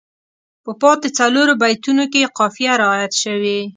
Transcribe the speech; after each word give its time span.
په 0.63 0.71
پاتې 0.81 1.07
څلورو 1.19 1.53
بیتونو 1.61 2.03
کې 2.11 2.19
یې 2.23 2.33
قافیه 2.37 2.73
رعایت 2.81 3.13
شوې. 3.23 3.59